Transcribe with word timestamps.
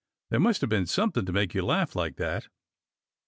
There 0.31 0.39
must 0.39 0.61
have 0.61 0.69
been 0.71 0.87
something 0.87 1.27
to 1.27 1.31
make 1.31 1.53
you 1.53 1.63
laugh 1.63 1.95
like 1.95 2.15
that." 2.15 2.47